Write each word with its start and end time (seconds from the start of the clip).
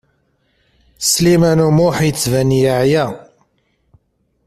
Sliman 1.09 1.59
U 1.67 1.69
Muḥ 1.77 1.97
yettban 2.07 2.49
yeɛya. 2.61 3.05